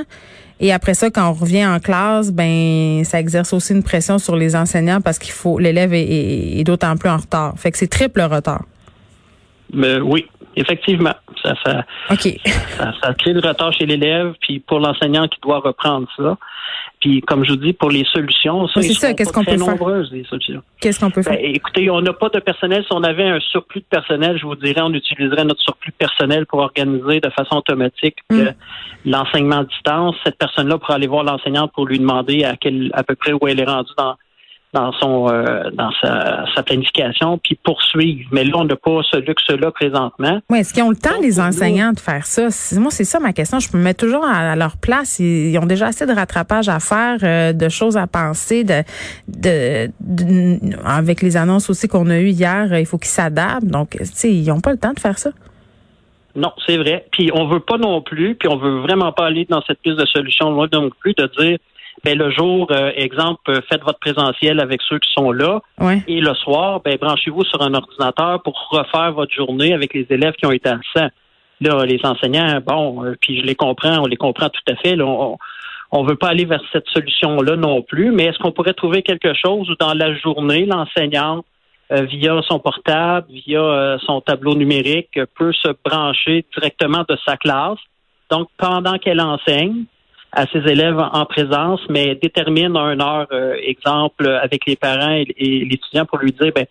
Et 0.59 0.71
après 0.71 0.93
ça, 0.93 1.09
quand 1.09 1.29
on 1.29 1.33
revient 1.33 1.65
en 1.65 1.79
classe, 1.79 2.31
ben 2.31 3.03
ça 3.03 3.19
exerce 3.19 3.51
aussi 3.53 3.73
une 3.73 3.83
pression 3.83 4.17
sur 4.17 4.35
les 4.35 4.55
enseignants 4.55 5.01
parce 5.01 5.19
qu'il 5.19 5.33
faut 5.33 5.59
l'élève 5.59 5.93
est, 5.93 6.63
d'autant 6.63 6.95
plus 6.95 7.09
en 7.09 7.17
retard. 7.17 7.53
Fait 7.57 7.71
que 7.71 7.77
c'est 7.77 7.87
triple 7.87 8.21
retard. 8.21 8.63
Mais 9.73 9.99
oui, 9.99 10.25
effectivement. 10.55 11.13
Ça, 11.43 11.53
ça, 11.63 11.83
ça, 13.01 13.13
crée 13.13 13.33
du 13.33 13.39
retard 13.39 13.73
chez 13.73 13.85
l'élève, 13.85 14.33
puis 14.41 14.59
pour 14.59 14.79
l'enseignant 14.79 15.27
qui 15.27 15.39
doit 15.41 15.59
reprendre 15.59 16.07
ça. 16.17 16.37
Puis, 17.05 17.21
comme 17.21 17.45
je 17.45 17.51
vous 17.51 17.57
dis, 17.57 17.71
pour 17.71 17.91
les 17.91 18.03
solutions, 18.05 18.67
ça, 18.67 18.81
c'est 18.81 18.93
ça. 18.93 19.13
Qu'est-ce 19.13 19.31
qu'on 19.31 19.43
peut 19.43 19.55
faire? 19.59 19.77
Qu'est-ce 20.81 20.99
qu'on 20.99 21.11
peut 21.11 21.21
faire? 21.21 21.37
Écoutez, 21.39 21.87
on 21.91 22.01
n'a 22.01 22.13
pas 22.13 22.29
de 22.29 22.39
personnel. 22.39 22.83
Si 22.83 22.91
on 22.91 23.03
avait 23.03 23.27
un 23.27 23.39
surplus 23.39 23.81
de 23.81 23.85
personnel, 23.85 24.39
je 24.39 24.47
vous 24.47 24.55
dirais, 24.55 24.81
on 24.81 24.91
utiliserait 24.91 25.45
notre 25.45 25.61
surplus 25.61 25.91
de 25.91 25.97
personnel 25.97 26.47
pour 26.47 26.61
organiser 26.61 27.19
de 27.19 27.29
façon 27.29 27.57
automatique 27.57 28.15
mm. 28.31 28.45
l'enseignement 29.05 29.57
à 29.57 29.63
distance. 29.65 30.15
Cette 30.25 30.39
personne-là 30.39 30.79
pourrait 30.79 30.95
aller 30.95 31.05
voir 31.05 31.23
l'enseignante 31.23 31.71
pour 31.73 31.85
lui 31.85 31.99
demander 31.99 32.43
à 32.43 32.55
quel 32.59 32.89
à 32.93 33.03
peu 33.03 33.13
près 33.13 33.33
où 33.33 33.47
elle 33.47 33.59
est 33.59 33.65
rendue 33.65 33.93
dans 33.99 34.15
dans 34.75 34.91
son 34.91 35.29
euh, 35.29 35.71
dans 35.71 35.89
sa, 36.01 36.45
sa, 36.53 36.61
planification 36.61 37.39
puis 37.39 37.55
poursuivre. 37.55 38.27
Mais 38.31 38.43
là, 38.43 38.57
on 38.57 38.65
n'a 38.65 38.75
pas 38.75 38.99
ce 39.09 39.17
luxe-là 39.17 39.71
présentement. 39.71 40.41
Oui, 40.49 40.59
est-ce 40.59 40.73
qu'ils 40.73 40.83
ont 40.83 40.89
le 40.89 40.97
temps, 40.97 41.19
les 41.21 41.39
enseignants, 41.39 41.93
de 41.93 41.99
faire 41.99 42.25
ça? 42.25 42.49
Moi, 42.77 42.91
c'est 42.91 43.05
ça 43.05 43.19
ma 43.19 43.31
question. 43.31 43.59
Je 43.59 43.75
me 43.75 43.81
mets 43.81 43.93
toujours 43.93 44.25
à, 44.25 44.55
leur 44.55 44.77
place. 44.77 45.19
Ils, 45.19 45.57
ont 45.57 45.65
déjà 45.65 45.87
assez 45.87 46.05
de 46.05 46.11
rattrapage 46.11 46.67
à 46.67 46.79
faire, 46.79 47.19
euh, 47.23 47.53
de 47.53 47.69
choses 47.69 47.95
à 47.95 48.05
penser, 48.05 48.65
de, 48.65 48.83
de, 49.29 49.89
avec 50.85 51.21
les 51.21 51.37
annonces 51.37 51.69
aussi 51.69 51.87
qu'on 51.87 52.09
a 52.09 52.19
eues 52.19 52.29
hier, 52.29 52.77
il 52.77 52.85
faut 52.85 52.97
qu'ils 52.97 53.07
s'adaptent. 53.07 53.65
Donc, 53.65 53.91
tu 53.91 54.05
sais, 54.05 54.33
ils 54.33 54.47
n'ont 54.47 54.59
pas 54.59 54.71
le 54.71 54.77
temps 54.77 54.93
de 54.93 54.99
faire 54.99 55.17
ça. 55.17 55.31
Non, 56.35 56.51
c'est 56.67 56.75
vrai. 56.75 57.05
Puis 57.11 57.31
on 57.33 57.47
veut 57.47 57.61
pas 57.61 57.77
non 57.77 58.01
plus, 58.01 58.35
puis 58.35 58.49
on 58.49 58.57
veut 58.57 58.81
vraiment 58.81 59.13
pas 59.13 59.27
aller 59.27 59.45
dans 59.49 59.61
cette 59.61 59.79
piste 59.79 59.97
de 59.97 60.05
solution 60.05 60.51
loin 60.51 60.67
non 60.73 60.89
plus 60.99 61.13
de 61.13 61.29
dire 61.39 61.57
ben 62.03 62.17
le 62.17 62.29
jour, 62.31 62.67
euh, 62.71 62.91
exemple, 62.95 63.41
euh, 63.49 63.61
faites 63.69 63.81
votre 63.83 63.99
présentiel 63.99 64.59
avec 64.59 64.81
ceux 64.87 64.99
qui 64.99 65.11
sont 65.13 65.31
là. 65.31 65.61
Et 66.07 66.19
le 66.19 66.33
soir, 66.35 66.81
ben 66.83 66.97
branchez-vous 66.99 67.43
sur 67.45 67.61
un 67.61 67.73
ordinateur 67.73 68.41
pour 68.43 68.69
refaire 68.69 69.13
votre 69.13 69.33
journée 69.33 69.73
avec 69.73 69.93
les 69.93 70.05
élèves 70.09 70.33
qui 70.33 70.45
ont 70.45 70.51
été 70.51 70.69
absents. 70.69 71.09
Là, 71.61 71.85
les 71.85 71.99
enseignants, 72.03 72.59
bon, 72.65 73.05
euh, 73.05 73.15
puis 73.19 73.39
je 73.39 73.45
les 73.45 73.55
comprends, 73.55 74.03
on 74.03 74.07
les 74.07 74.17
comprend 74.17 74.49
tout 74.49 74.61
à 74.71 74.75
fait. 74.75 74.95
Là, 74.95 75.05
on 75.05 76.03
ne 76.03 76.09
veut 76.09 76.17
pas 76.17 76.29
aller 76.29 76.45
vers 76.45 76.61
cette 76.73 76.87
solution-là 76.89 77.55
non 77.55 77.81
plus, 77.81 78.11
mais 78.11 78.25
est-ce 78.25 78.39
qu'on 78.39 78.51
pourrait 78.51 78.73
trouver 78.73 79.01
quelque 79.01 79.33
chose 79.33 79.69
où 79.69 79.75
dans 79.79 79.93
la 79.93 80.13
journée, 80.15 80.65
l'enseignant, 80.65 81.45
via 81.91 82.41
son 82.47 82.57
portable, 82.57 83.27
via 83.29 83.97
son 84.05 84.19
tableau 84.19 84.55
numérique, 84.55 85.19
peut 85.37 85.53
se 85.53 85.69
brancher 85.85 86.43
directement 86.55 87.05
de 87.07 87.15
sa 87.25 87.37
classe? 87.37 87.77
Donc, 88.31 88.49
pendant 88.57 88.97
qu'elle 88.97 89.21
enseigne, 89.21 89.85
à 90.35 90.45
ses 90.47 90.59
élèves 90.69 90.99
en 90.99 91.25
présence, 91.25 91.79
mais 91.89 92.15
détermine 92.15 92.75
un 92.75 92.99
heure, 92.99 93.27
euh, 93.31 93.55
exemple, 93.63 94.27
avec 94.27 94.65
les 94.67 94.75
parents 94.75 95.13
et, 95.13 95.25
l'étudiant 95.37 96.05
pour 96.05 96.19
lui 96.19 96.33
dire, 96.33 96.51
ben, 96.53 96.65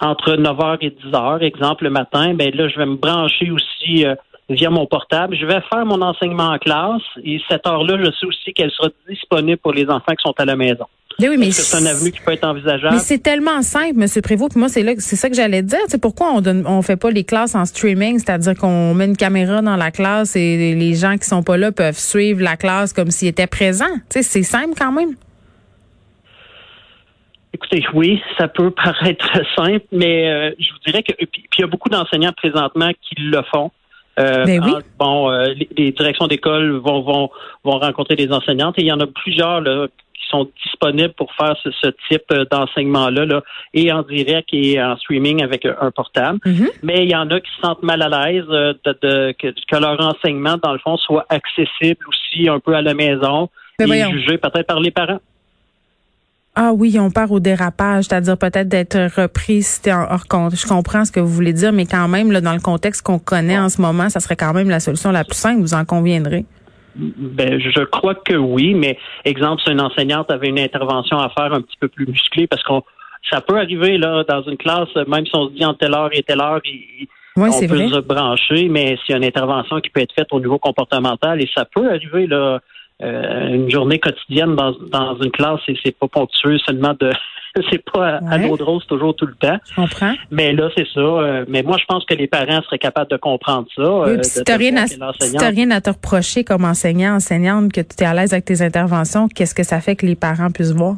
entre 0.00 0.36
9h 0.36 0.78
et 0.82 0.90
10h, 0.90 1.42
exemple, 1.42 1.84
le 1.84 1.90
matin, 1.90 2.34
ben 2.34 2.54
là, 2.54 2.68
je 2.68 2.76
vais 2.76 2.86
me 2.86 2.96
brancher 2.96 3.50
aussi 3.50 4.04
euh, 4.04 4.14
via 4.50 4.68
mon 4.68 4.86
portable. 4.86 5.36
Je 5.36 5.46
vais 5.46 5.60
faire 5.72 5.86
mon 5.86 6.02
enseignement 6.02 6.48
en 6.48 6.58
classe 6.58 7.02
et 7.24 7.40
cette 7.48 7.66
heure-là, 7.66 7.96
je 7.98 8.10
sais 8.10 8.26
aussi 8.26 8.52
qu'elle 8.52 8.70
sera 8.70 8.88
disponible 9.08 9.58
pour 9.58 9.72
les 9.72 9.88
enfants 9.88 10.12
qui 10.12 10.22
sont 10.22 10.34
à 10.38 10.44
la 10.44 10.56
maison. 10.56 10.86
Mais 11.20 11.28
oui, 11.28 11.36
mais 11.38 11.50
c'est 11.50 11.76
un 11.76 11.86
avenue 11.86 12.10
qui 12.10 12.20
peut 12.20 12.32
être 12.32 12.44
envisageable? 12.44 12.94
Mais 12.94 13.00
c'est 13.00 13.18
tellement 13.18 13.62
simple, 13.62 14.00
M. 14.00 14.06
Prévost. 14.22 14.56
moi, 14.56 14.68
c'est 14.68 14.82
là, 14.82 14.92
c'est 14.98 15.16
ça 15.16 15.28
que 15.28 15.36
j'allais 15.36 15.62
dire. 15.62 15.80
C'est 15.88 16.00
pourquoi 16.00 16.32
on 16.32 16.40
donne, 16.40 16.64
on 16.66 16.82
fait 16.82 16.96
pas 16.96 17.10
les 17.10 17.24
classes 17.24 17.54
en 17.54 17.64
streaming, 17.64 18.18
c'est-à-dire 18.18 18.54
qu'on 18.54 18.94
met 18.94 19.06
une 19.06 19.16
caméra 19.16 19.62
dans 19.62 19.76
la 19.76 19.90
classe 19.90 20.36
et 20.36 20.74
les 20.74 20.94
gens 20.94 21.16
qui 21.16 21.26
sont 21.26 21.42
pas 21.42 21.56
là 21.56 21.72
peuvent 21.72 21.98
suivre 21.98 22.42
la 22.42 22.56
classe 22.56 22.92
comme 22.92 23.10
s'ils 23.10 23.28
étaient 23.28 23.46
présents? 23.46 23.84
c'est 24.10 24.42
simple 24.42 24.74
quand 24.78 24.92
même. 24.92 25.14
Écoutez, 27.54 27.84
oui, 27.92 28.20
ça 28.38 28.48
peut 28.48 28.70
paraître 28.84 29.40
simple, 29.56 29.84
mais 29.92 30.30
euh, 30.30 30.50
je 30.58 30.72
vous 30.72 30.78
dirais 30.86 31.02
que 31.02 31.12
puis 31.12 31.42
il 31.58 31.60
y 31.60 31.64
a 31.64 31.66
beaucoup 31.66 31.88
d'enseignants 31.88 32.32
présentement 32.32 32.90
qui 33.02 33.14
le 33.18 33.42
font. 33.52 33.70
Euh, 34.18 34.44
ben 34.44 34.62
oui. 34.62 34.72
bon, 34.98 35.30
euh, 35.30 35.54
les, 35.76 35.90
directions 35.92 36.26
d'école 36.26 36.72
vont, 36.72 37.00
vont 37.00 37.30
vont 37.64 37.78
rencontrer 37.78 38.14
des 38.14 38.30
enseignantes 38.30 38.78
et 38.78 38.82
il 38.82 38.86
y 38.86 38.92
en 38.92 39.00
a 39.00 39.06
plusieurs 39.06 39.62
là, 39.62 39.86
sont 40.32 40.48
disponibles 40.64 41.12
pour 41.14 41.32
faire 41.34 41.54
ce, 41.62 41.88
type 42.08 42.24
euh, 42.32 42.44
d'enseignement-là, 42.50 43.26
là, 43.26 43.42
et 43.74 43.92
en 43.92 44.02
direct 44.02 44.48
et 44.52 44.82
en 44.82 44.96
streaming 44.96 45.42
avec 45.42 45.66
un 45.66 45.90
portable. 45.90 46.38
Mm-hmm. 46.44 46.70
Mais 46.82 47.04
il 47.04 47.10
y 47.10 47.16
en 47.16 47.30
a 47.30 47.40
qui 47.40 47.50
se 47.56 47.60
sentent 47.60 47.82
mal 47.82 48.02
à 48.02 48.08
l'aise 48.08 48.44
euh, 48.48 48.72
de, 48.84 49.32
que, 49.32 49.76
leur 49.76 50.00
enseignement, 50.00 50.56
dans 50.62 50.72
le 50.72 50.78
fond, 50.78 50.96
soit 50.96 51.26
accessible 51.28 52.00
aussi 52.08 52.48
un 52.48 52.58
peu 52.58 52.74
à 52.74 52.82
la 52.82 52.94
maison 52.94 53.48
et 53.78 54.10
jugé 54.10 54.38
peut-être 54.38 54.66
par 54.66 54.80
les 54.80 54.90
parents. 54.90 55.20
Ah 56.54 56.72
oui, 56.74 56.98
on 57.00 57.10
part 57.10 57.32
au 57.32 57.40
dérapage, 57.40 58.04
c'est-à-dire 58.04 58.36
peut-être 58.36 58.68
d'être 58.68 59.08
repris 59.16 59.62
si 59.62 59.90
en 59.90 60.06
hors 60.10 60.26
compte. 60.28 60.54
Je 60.54 60.66
comprends 60.66 61.06
ce 61.06 61.10
que 61.10 61.18
vous 61.18 61.32
voulez 61.32 61.54
dire, 61.54 61.72
mais 61.72 61.86
quand 61.86 62.08
même, 62.08 62.30
là, 62.30 62.42
dans 62.42 62.52
le 62.52 62.60
contexte 62.60 63.00
qu'on 63.00 63.18
connaît 63.18 63.58
en 63.58 63.70
ce 63.70 63.80
moment, 63.80 64.10
ça 64.10 64.20
serait 64.20 64.36
quand 64.36 64.52
même 64.52 64.68
la 64.68 64.78
solution 64.78 65.12
la 65.12 65.24
plus 65.24 65.36
simple, 65.36 65.62
vous 65.62 65.72
en 65.72 65.86
conviendrez. 65.86 66.44
Ben, 66.94 67.58
je 67.60 67.84
crois 67.84 68.14
que 68.14 68.34
oui, 68.34 68.74
mais 68.74 68.98
exemple, 69.24 69.62
si 69.62 69.70
une 69.70 69.80
enseignante 69.80 70.30
avait 70.30 70.48
une 70.48 70.58
intervention 70.58 71.18
à 71.18 71.30
faire 71.30 71.52
un 71.52 71.60
petit 71.62 71.76
peu 71.80 71.88
plus 71.88 72.06
musclée, 72.06 72.46
parce 72.46 72.62
qu'on 72.62 72.82
ça 73.30 73.40
peut 73.40 73.56
arriver 73.56 73.98
là 73.98 74.24
dans 74.28 74.42
une 74.42 74.56
classe, 74.56 74.94
même 75.06 75.24
si 75.26 75.32
on 75.34 75.48
se 75.48 75.54
dit 75.54 75.64
en 75.64 75.74
telle 75.74 75.94
heure 75.94 76.10
et 76.12 76.22
telle 76.22 76.40
heure, 76.40 76.60
on 77.36 77.40
peut 77.40 77.88
se 77.88 78.00
brancher, 78.00 78.68
mais 78.68 78.96
s'il 78.98 79.10
y 79.10 79.14
a 79.14 79.16
une 79.16 79.24
intervention 79.24 79.80
qui 79.80 79.90
peut 79.90 80.00
être 80.00 80.12
faite 80.12 80.28
au 80.32 80.40
niveau 80.40 80.58
comportemental, 80.58 81.40
et 81.40 81.48
ça 81.54 81.64
peut 81.64 81.88
arriver 81.88 82.26
là, 82.26 82.60
euh, 83.02 83.48
une 83.48 83.70
journée 83.70 83.98
quotidienne 83.98 84.54
dans, 84.54 84.72
dans 84.72 85.16
une 85.20 85.30
classe, 85.30 85.60
et 85.68 85.76
c'est 85.82 85.96
pas 85.96 86.08
ponctueux 86.08 86.58
seulement 86.58 86.94
de 87.00 87.10
c'est 87.70 87.84
pas 87.90 88.18
à, 88.28 88.38
l'eau 88.38 88.56
de 88.56 88.62
rose 88.62 88.86
toujours 88.86 89.14
tout 89.14 89.26
le 89.26 89.34
temps. 89.34 89.58
Je 89.70 89.74
comprends. 89.74 90.14
Mais 90.30 90.52
là, 90.52 90.70
c'est 90.76 90.86
ça. 90.92 91.00
Euh, 91.00 91.44
mais 91.48 91.62
moi, 91.62 91.76
je 91.78 91.84
pense 91.86 92.04
que 92.04 92.14
les 92.14 92.26
parents 92.26 92.62
seraient 92.62 92.78
capables 92.78 93.10
de 93.10 93.16
comprendre 93.16 93.66
ça. 93.76 93.82
Oui, 93.82 94.10
euh, 94.10 94.22
si 94.22 94.42
tu 94.42 94.52
rien, 94.52 94.76
à, 94.76 95.48
rien 95.48 95.70
à 95.70 95.80
te 95.80 95.90
reprocher 95.90 96.44
comme 96.44 96.64
enseignant, 96.64 97.14
enseignante, 97.14 97.72
que 97.72 97.80
tu 97.80 98.02
es 98.02 98.04
à 98.04 98.14
l'aise 98.14 98.32
avec 98.32 98.44
tes 98.44 98.62
interventions, 98.62 99.28
qu'est-ce 99.28 99.54
que 99.54 99.64
ça 99.64 99.80
fait 99.80 99.96
que 99.96 100.06
les 100.06 100.16
parents 100.16 100.50
puissent 100.50 100.72
voir? 100.72 100.96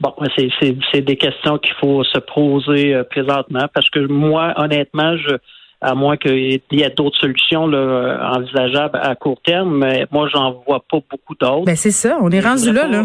Bon, 0.00 0.12
c'est 0.36 1.00
des 1.00 1.16
questions 1.16 1.58
qu'il 1.58 1.74
faut 1.80 2.04
se 2.04 2.18
poser 2.18 2.94
euh, 2.94 3.04
présentement 3.04 3.66
parce 3.72 3.88
que 3.88 4.00
moi, 4.00 4.52
honnêtement, 4.56 5.16
je 5.16 5.36
à 5.82 5.94
moins 5.94 6.16
qu'il 6.16 6.60
y 6.72 6.82
ait 6.82 6.90
d'autres 6.96 7.18
solutions 7.18 7.66
là, 7.66 8.32
envisageables 8.34 8.98
à 9.00 9.14
court 9.14 9.40
terme, 9.44 9.76
mais 9.76 10.06
moi, 10.10 10.26
j'en 10.32 10.62
vois 10.66 10.82
pas 10.90 10.98
beaucoup 11.10 11.34
d'autres. 11.34 11.66
Ben 11.66 11.76
c'est 11.76 11.90
ça, 11.90 12.18
on 12.22 12.30
est 12.30 12.40
rendu 12.40 12.72
là, 12.72 12.88
là. 12.88 13.04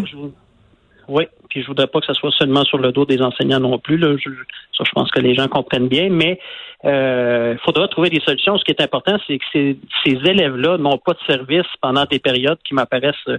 Oui, 1.08 1.24
puis 1.52 1.60
je 1.60 1.66
voudrais 1.66 1.86
pas 1.86 2.00
que 2.00 2.06
ce 2.06 2.14
soit 2.14 2.30
seulement 2.30 2.64
sur 2.64 2.78
le 2.78 2.92
dos 2.92 3.04
des 3.04 3.20
enseignants 3.20 3.60
non 3.60 3.78
plus. 3.78 3.98
Là. 3.98 4.16
Je, 4.16 4.30
ça, 4.74 4.84
je 4.86 4.90
pense 4.92 5.10
que 5.10 5.20
les 5.20 5.34
gens 5.34 5.48
comprennent 5.48 5.88
bien, 5.88 6.08
mais 6.08 6.40
il 6.82 6.88
euh, 6.88 7.58
faudra 7.58 7.88
trouver 7.88 8.08
des 8.08 8.20
solutions. 8.20 8.56
Ce 8.56 8.64
qui 8.64 8.70
est 8.70 8.80
important, 8.80 9.18
c'est 9.26 9.36
que 9.36 9.44
ces, 9.52 9.76
ces 10.02 10.12
élèves-là 10.12 10.78
n'ont 10.78 10.96
pas 10.96 11.12
de 11.12 11.18
service 11.26 11.66
pendant 11.82 12.06
des 12.06 12.20
périodes 12.20 12.56
qui 12.64 12.72
m'apparaissent 12.72 13.28
euh, 13.28 13.36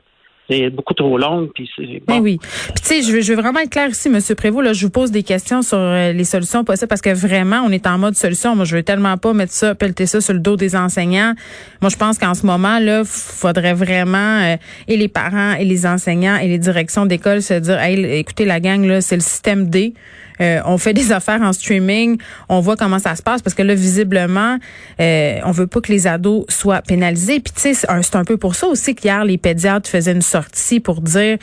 c'est 0.49 0.69
beaucoup 0.69 0.93
trop 0.93 1.17
longue. 1.17 1.49
Puis 1.53 1.69
c'est 1.75 2.01
ben 2.05 2.19
oui. 2.19 2.37
Puis 2.39 2.81
tu 2.81 2.87
sais, 2.87 3.01
je 3.01 3.11
veux, 3.11 3.21
je 3.21 3.33
veux 3.33 3.41
vraiment 3.41 3.59
être 3.59 3.69
clair 3.69 3.89
ici, 3.89 4.09
Monsieur 4.09 4.35
Prévost. 4.35 4.65
Là, 4.65 4.73
je 4.73 4.85
vous 4.85 4.91
pose 4.91 5.11
des 5.11 5.23
questions 5.23 5.61
sur 5.61 5.77
euh, 5.77 6.11
les 6.11 6.23
solutions 6.23 6.63
possibles 6.63 6.87
parce 6.87 7.01
que 7.01 7.13
vraiment, 7.13 7.61
on 7.65 7.71
est 7.71 7.87
en 7.87 7.97
mode 7.97 8.15
solution. 8.15 8.55
Moi, 8.55 8.65
je 8.65 8.75
veux 8.75 8.83
tellement 8.83 9.17
pas 9.17 9.33
mettre 9.33 9.53
ça, 9.53 9.75
pelleter 9.75 10.05
ça 10.05 10.21
sur 10.21 10.33
le 10.33 10.39
dos 10.39 10.55
des 10.55 10.75
enseignants. 10.75 11.33
Moi, 11.81 11.89
je 11.89 11.97
pense 11.97 12.17
qu'en 12.17 12.33
ce 12.33 12.45
moment, 12.45 12.79
là, 12.79 13.03
faudrait 13.05 13.73
vraiment 13.73 14.41
euh, 14.41 14.57
et 14.87 14.97
les 14.97 15.07
parents 15.07 15.53
et 15.53 15.65
les 15.65 15.85
enseignants 15.85 16.37
et 16.37 16.47
les 16.47 16.59
directions 16.59 17.05
d'école 17.05 17.41
se 17.41 17.53
dire, 17.55 17.79
hey, 17.79 18.03
écoutez 18.17 18.45
la 18.45 18.59
gang 18.59 18.85
là, 18.85 19.01
c'est 19.01 19.15
le 19.15 19.21
système 19.21 19.69
D. 19.69 19.93
Euh, 20.41 20.61
on 20.65 20.77
fait 20.77 20.93
des 20.93 21.11
affaires 21.11 21.41
en 21.41 21.53
streaming, 21.53 22.17
on 22.49 22.59
voit 22.59 22.75
comment 22.75 22.99
ça 22.99 23.15
se 23.15 23.21
passe 23.21 23.41
parce 23.41 23.53
que 23.53 23.61
là 23.61 23.75
visiblement 23.75 24.57
euh, 24.99 25.39
on 25.45 25.51
veut 25.51 25.67
pas 25.67 25.81
que 25.81 25.91
les 25.91 26.07
ados 26.07 26.45
soient 26.49 26.81
pénalisés. 26.81 27.39
Puis 27.39 27.53
tu 27.53 27.61
sais 27.61 27.73
c'est 27.73 28.15
un 28.15 28.25
peu 28.25 28.37
pour 28.37 28.55
ça 28.55 28.67
aussi 28.67 28.95
qu'hier 28.95 29.25
les 29.25 29.37
pédiatres 29.37 29.89
faisaient 29.89 30.11
une 30.11 30.21
sortie 30.21 30.79
pour 30.79 31.01
dire 31.01 31.37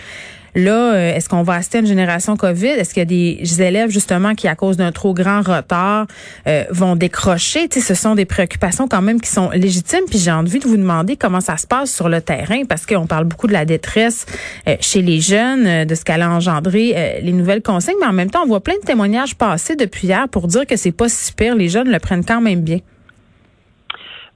Là, 0.54 0.94
euh, 0.94 1.14
est-ce 1.14 1.28
qu'on 1.28 1.42
va 1.42 1.54
assister 1.54 1.78
à 1.78 1.80
une 1.80 1.86
génération 1.86 2.36
COVID? 2.36 2.66
Est-ce 2.66 2.94
qu'il 2.94 3.00
y 3.00 3.02
a 3.02 3.38
des 3.38 3.62
élèves, 3.62 3.90
justement, 3.90 4.34
qui, 4.34 4.48
à 4.48 4.54
cause 4.54 4.76
d'un 4.76 4.92
trop 4.92 5.14
grand 5.14 5.42
retard, 5.42 6.06
euh, 6.46 6.64
vont 6.70 6.96
décrocher? 6.96 7.68
Tu 7.68 7.80
ce 7.80 7.94
sont 7.94 8.14
des 8.14 8.24
préoccupations 8.24 8.88
quand 8.88 9.02
même 9.02 9.20
qui 9.20 9.30
sont 9.30 9.50
légitimes. 9.50 10.04
Puis 10.08 10.18
j'ai 10.18 10.32
envie 10.32 10.58
de 10.58 10.66
vous 10.66 10.76
demander 10.76 11.16
comment 11.16 11.40
ça 11.40 11.56
se 11.56 11.66
passe 11.66 11.94
sur 11.94 12.08
le 12.08 12.20
terrain, 12.20 12.64
parce 12.68 12.86
qu'on 12.86 13.06
parle 13.06 13.24
beaucoup 13.24 13.46
de 13.46 13.52
la 13.52 13.64
détresse 13.64 14.26
euh, 14.68 14.76
chez 14.80 15.02
les 15.02 15.20
jeunes, 15.20 15.84
de 15.84 15.94
ce 15.94 16.04
qu'elle 16.04 16.22
a 16.22 16.30
engendré 16.30 17.20
les 17.22 17.32
nouvelles 17.32 17.62
consignes, 17.62 17.96
mais 18.00 18.06
en 18.06 18.12
même 18.12 18.30
temps, 18.30 18.42
on 18.42 18.46
voit 18.46 18.60
plein 18.60 18.74
de 18.74 18.84
témoignages 18.84 19.34
passer 19.34 19.76
depuis 19.76 20.08
hier 20.08 20.28
pour 20.28 20.46
dire 20.46 20.66
que 20.66 20.76
c'est 20.76 20.92
pas 20.92 21.08
si 21.08 21.32
pire. 21.32 21.54
Les 21.54 21.68
jeunes 21.68 21.90
le 21.90 21.98
prennent 21.98 22.24
quand 22.24 22.40
même 22.40 22.62
bien. 22.62 22.78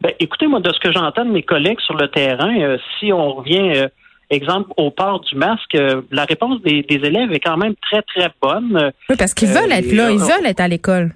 Ben, 0.01 0.13
écoutez, 0.21 0.47
moi, 0.47 0.61
de 0.61 0.73
ce 0.73 0.81
que 0.81 0.93
j'entends 0.93 1.25
de 1.25 1.31
mes 1.31 1.43
collègues 1.43 1.81
sur 1.81 1.95
le 1.95 2.09
terrain, 2.09 2.77
si 2.99 3.13
on 3.13 3.33
revient 3.33 3.89
exemple, 4.31 4.71
au 4.77 4.91
port 4.91 5.21
du 5.21 5.37
masque, 5.37 5.75
euh, 5.75 6.03
la 6.11 6.25
réponse 6.25 6.61
des, 6.63 6.85
élèves 6.89 7.33
est 7.33 7.41
quand 7.41 7.57
même 7.57 7.75
très, 7.77 8.03
très 8.03 8.31
bonne. 8.41 8.93
Oui, 9.09 9.17
parce 9.19 9.35
qu'ils 9.35 9.49
veulent 9.49 9.73
être 9.73 9.93
là, 9.93 10.11
ils 10.11 10.19
veulent 10.19 10.47
être 10.47 10.61
à 10.61 10.69
l'école. 10.69 11.15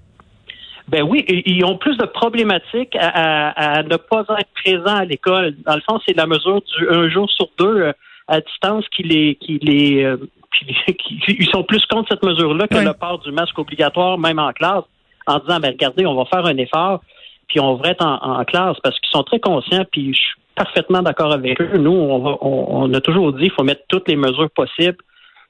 Ben 0.88 1.02
oui, 1.02 1.22
ils 1.28 1.64
ont 1.66 1.76
plus 1.76 1.98
de 1.98 2.06
problématiques 2.06 2.96
à, 2.98 3.82
ne 3.82 3.96
pas 3.96 4.24
être 4.38 4.50
présents 4.64 4.96
à 4.96 5.04
l'école. 5.04 5.54
Dans 5.66 5.74
le 5.74 5.82
fond, 5.82 6.00
c'est 6.06 6.16
la 6.16 6.26
mesure 6.26 6.62
du 6.62 6.88
un 6.88 7.10
jour 7.10 7.30
sur 7.30 7.48
deux 7.58 7.76
euh, 7.82 7.92
à 8.26 8.40
distance 8.40 8.84
qui 8.94 9.02
les, 9.02 9.34
qui 9.34 9.58
les, 9.58 10.02
euh, 10.04 10.16
ils 11.28 11.48
sont 11.50 11.62
plus 11.62 11.84
contre 11.86 12.08
cette 12.10 12.22
mesure-là 12.22 12.66
que 12.68 12.78
le 12.78 12.92
port 12.94 13.18
du 13.18 13.32
masque 13.32 13.58
obligatoire, 13.58 14.18
même 14.18 14.38
en 14.38 14.52
classe, 14.52 14.84
en 15.26 15.38
disant, 15.38 15.60
ben 15.60 15.72
regardez, 15.72 16.06
on 16.06 16.14
va 16.14 16.24
faire 16.24 16.46
un 16.46 16.56
effort, 16.56 17.02
puis 17.48 17.60
on 17.60 17.74
va 17.76 17.90
être 17.90 18.04
en, 18.04 18.44
classe, 18.44 18.76
parce 18.82 18.98
qu'ils 19.00 19.10
sont 19.10 19.22
très 19.22 19.40
conscients, 19.40 19.84
puis 19.90 20.14
je 20.14 20.20
parfaitement 20.58 21.02
d'accord 21.02 21.32
avec 21.32 21.60
eux. 21.60 21.78
Nous, 21.78 21.90
on, 21.92 22.92
a 22.92 23.00
toujours 23.00 23.32
dit 23.32 23.44
qu'il 23.44 23.52
faut 23.52 23.64
mettre 23.64 23.82
toutes 23.88 24.08
les 24.08 24.16
mesures 24.16 24.50
possibles 24.50 24.98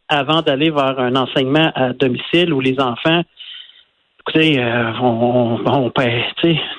avant 0.08 0.42
d'aller 0.42 0.70
vers 0.70 0.98
un 0.98 1.16
enseignement 1.16 1.70
à 1.74 1.92
domicile 1.92 2.52
où 2.52 2.60
les 2.60 2.78
enfants 2.80 3.22
écoutez, 4.28 4.60
euh, 4.60 4.92
on, 5.00 5.90
peut 5.90 6.02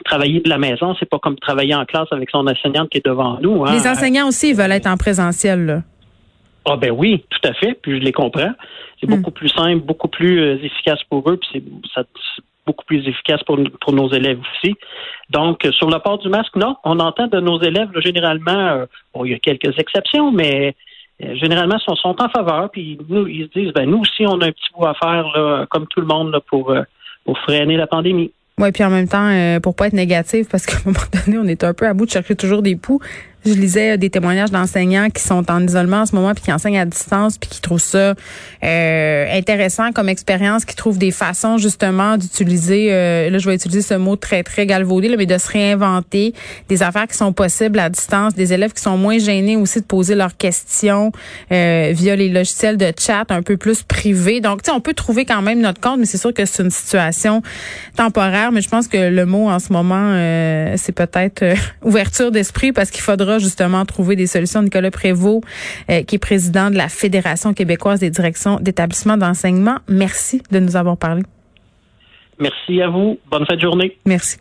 travailler 0.06 0.40
de 0.40 0.50
la 0.50 0.60
maison, 0.60 0.96
c'est 1.00 1.10
pas 1.10 1.18
comme 1.18 1.36
travailler 1.38 1.74
en 1.74 1.86
classe 1.86 2.08
avec 2.12 2.30
son 2.30 2.46
enseignante 2.46 2.90
qui 2.90 3.00
est 3.00 3.06
devant 3.06 3.40
nous. 3.42 3.66
Hein. 3.66 3.74
Les 3.74 3.88
enseignants 3.88 4.28
aussi 4.28 4.54
veulent 4.54 4.72
être 4.72 4.88
en 4.88 4.98
présentiel. 4.98 5.66
Là. 5.66 5.82
Ah 6.66 6.78
ben 6.78 6.92
oui, 6.92 7.24
tout 7.30 7.50
à 7.50 7.54
fait, 7.54 7.78
puis 7.82 8.00
je 8.00 8.04
les 8.04 8.12
comprends. 8.12 8.52
c'est 9.00 9.08
hmm. 9.08 9.16
beaucoup 9.16 9.32
plus 9.32 9.50
simple, 9.50 9.84
beaucoup 9.84 10.08
plus 10.08 10.40
euh, 10.40 10.64
efficace 10.64 11.00
pour 11.10 11.28
eux, 11.30 11.38
puis 11.38 11.50
c'est 11.54 11.64
ça, 11.94 12.04
beaucoup 12.70 12.86
plus 12.86 13.08
efficace 13.08 13.42
pour, 13.44 13.60
pour 13.82 13.94
nos 13.94 14.10
élèves 14.12 14.40
aussi. 14.40 14.76
Donc, 15.30 15.68
sur 15.72 15.90
le 15.90 16.00
port 16.00 16.20
du 16.20 16.30
masque, 16.30 16.56
non, 16.56 16.76
on 16.84 17.00
entend 17.00 17.28
de 17.28 17.40
nos 17.40 17.62
élèves, 17.62 17.90
généralement, 17.98 18.84
bon, 19.14 19.26
il 19.26 19.32
y 19.32 19.36
a 19.36 19.40
quelques 19.40 19.78
exceptions, 19.78 20.32
mais 20.32 20.76
généralement, 21.20 21.80
sont, 21.80 21.96
sont 21.96 22.16
en 22.22 22.30
faveur, 22.30 22.70
puis 22.72 22.98
nous, 23.10 23.28
ils 23.28 23.46
se 23.48 23.60
disent, 23.60 23.74
ben 23.74 23.90
nous 23.90 24.00
aussi, 24.00 24.26
on 24.26 24.40
a 24.42 24.48
un 24.48 24.52
petit 24.52 24.70
bout 24.76 24.86
à 24.86 24.94
faire, 24.94 25.26
là, 25.36 25.66
comme 25.70 25.88
tout 25.88 26.02
le 26.02 26.08
monde, 26.08 26.32
là, 26.32 26.40
pour, 26.50 26.74
pour 27.26 27.38
freiner 27.40 27.78
la 27.78 27.88
pandémie. 27.88 28.32
Oui, 28.60 28.74
puis 28.74 28.84
en 28.84 28.90
même 28.90 29.08
temps, 29.08 29.30
euh, 29.30 29.62
pour 29.62 29.74
pas 29.74 29.88
être 29.88 29.94
négatif, 29.94 30.50
parce 30.52 30.66
qu'à 30.66 30.76
un 30.76 30.92
moment 30.92 31.06
donné, 31.14 31.38
on 31.38 31.48
est 31.48 31.64
un 31.64 31.74
peu 31.74 31.88
à 31.88 31.94
bout 31.94 32.06
de 32.06 32.12
chercher 32.12 32.36
toujours 32.36 32.62
des 32.62 32.76
poux. 32.76 33.00
Je 33.46 33.54
lisais 33.54 33.98
des 33.98 34.10
témoignages 34.10 34.52
d'enseignants 34.52 35.10
qui 35.10 35.24
sont 35.24 35.50
en 35.50 35.66
isolement 35.66 36.02
en 36.02 36.06
ce 36.06 36.14
moment 36.14 36.34
puis 36.34 36.44
qui 36.44 36.52
enseignent 36.52 36.80
à 36.80 36.86
distance 36.86 37.38
puis 37.38 37.50
qui 37.50 37.62
trouvent 37.62 37.80
ça 37.80 38.14
euh, 38.64 39.38
intéressant 39.38 39.94
comme 39.94 40.10
expérience, 40.10 40.66
qui 40.66 40.76
trouvent 40.76 40.98
des 40.98 41.12
façons 41.12 41.58
justement 41.58 42.18
d'utiliser, 42.18 42.90
euh, 42.92 43.30
là 43.30 43.38
je 43.38 43.48
vais 43.48 43.56
utiliser 43.56 43.82
ce 43.82 43.94
mot 43.94 44.18
très 44.18 44.44
très 44.44 44.66
galvaudé, 44.66 45.08
là, 45.08 45.16
mais 45.18 45.26
de 45.26 45.38
se 45.38 45.50
réinventer 45.50 46.34
des 46.68 46.84
affaires 46.84 47.08
qui 47.08 47.16
sont 47.16 47.32
possibles 47.32 47.80
à 47.80 47.90
distance, 47.90 48.36
des 48.36 48.52
élèves 48.52 48.74
qui 48.74 48.82
sont 48.82 48.98
moins 48.98 49.18
gênés 49.18 49.56
aussi 49.56 49.80
de 49.80 49.86
poser 49.86 50.16
leurs 50.16 50.36
questions 50.36 51.14
euh, 51.54 51.92
via 51.94 52.18
les 52.18 52.28
logiciels 52.28 52.76
de 52.76 52.92
chat 53.00 53.26
un 53.30 53.42
peu 53.42 53.56
plus 53.56 53.84
privés. 53.84 54.42
Donc 54.42 54.64
tu 54.64 54.70
sais, 54.70 54.76
on 54.76 54.82
peut 54.82 54.94
trouver 54.94 55.24
quand 55.24 55.42
même 55.42 55.62
notre 55.62 55.80
compte, 55.80 56.00
mais 56.00 56.06
c'est 56.06 56.18
sûr 56.18 56.34
que 56.34 56.44
c'est 56.44 56.64
une 56.64 56.72
situation 56.72 57.42
temporaire. 57.96 58.52
Mais 58.52 58.62
je 58.62 58.70
pense 58.70 58.90
que 58.90 58.98
le 58.98 59.26
mot 59.26 59.50
en 59.50 59.60
ce 59.60 59.72
moment, 59.72 60.14
c'est 60.76 60.92
peut-être 60.92 61.46
ouverture 61.84 62.32
d'esprit 62.32 62.74
parce 62.74 62.92
qu'il 62.92 63.02
faudra 63.30 63.40
justement 63.40 63.86
trouver 63.86 64.16
des 64.16 64.28
solutions. 64.28 64.64
Nicolas 64.64 64.92
Prévost, 64.92 65.44
euh, 65.90 66.04
qui 66.04 66.16
est 66.16 66.20
président 66.20 66.72
de 66.72 66.78
la 66.78 66.90
Fédération 66.90 67.54
québécoise 67.54 68.00
des 68.00 68.10
directions 68.10 68.60
d'établissements 68.60 69.18
d'enseignement. 69.18 69.78
Merci 69.88 70.42
de 70.52 70.60
nous 70.60 70.76
avoir 70.76 70.98
parlé. 70.98 71.22
Merci 72.40 72.82
à 72.82 72.90
vous. 72.90 73.20
Bonne 73.30 73.46
fin 73.46 73.56
de 73.56 73.62
journée. 73.62 73.98
Merci. 74.06 74.38